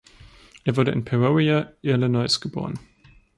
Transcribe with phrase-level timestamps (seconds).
[0.63, 2.79] Er wurde in Peoria, Illinois, geboren.